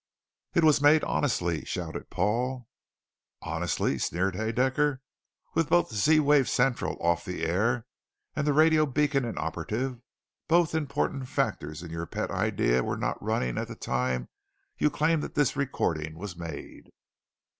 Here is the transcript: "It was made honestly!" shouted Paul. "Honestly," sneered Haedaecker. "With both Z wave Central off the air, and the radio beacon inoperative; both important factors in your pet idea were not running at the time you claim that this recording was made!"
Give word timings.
"It 0.55 0.63
was 0.63 0.81
made 0.81 1.03
honestly!" 1.03 1.63
shouted 1.63 2.09
Paul. 2.09 2.67
"Honestly," 3.43 3.99
sneered 3.99 4.33
Haedaecker. 4.33 4.99
"With 5.53 5.69
both 5.69 5.93
Z 5.93 6.19
wave 6.21 6.49
Central 6.49 6.97
off 6.99 7.23
the 7.23 7.45
air, 7.45 7.85
and 8.35 8.47
the 8.47 8.51
radio 8.53 8.87
beacon 8.87 9.25
inoperative; 9.25 10.01
both 10.47 10.73
important 10.73 11.27
factors 11.27 11.83
in 11.83 11.91
your 11.91 12.07
pet 12.07 12.31
idea 12.31 12.83
were 12.83 12.97
not 12.97 13.21
running 13.23 13.59
at 13.59 13.67
the 13.67 13.75
time 13.75 14.27
you 14.75 14.89
claim 14.89 15.21
that 15.21 15.35
this 15.35 15.55
recording 15.55 16.17
was 16.17 16.35
made!" 16.35 16.89